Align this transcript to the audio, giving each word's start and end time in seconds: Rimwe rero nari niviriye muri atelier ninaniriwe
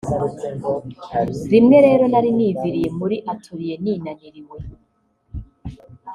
Rimwe 1.51 1.77
rero 1.85 2.03
nari 2.11 2.29
niviriye 2.37 2.89
muri 2.99 3.17
atelier 3.33 3.79
ninaniriwe 3.83 4.57